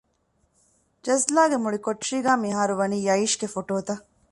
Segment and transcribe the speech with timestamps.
[1.05, 4.03] ޖަޒްލާގެ މުޅި ކޮޓަރީގައި މިހާރުވަނީ ޔައީޝްގެ ފޮޓޯތައް